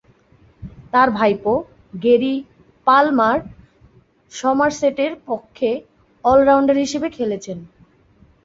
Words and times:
তার 0.91 1.07
ভাইপো 1.11 1.53
Gary 1.93 2.35
Palmer 2.87 3.39
সমারসেটের 4.31 5.13
পক্ষে 5.27 5.69
অল-রাউন্ডার 6.23 6.77
হিসেবে 6.77 7.07
খেলেছেন। 7.17 7.57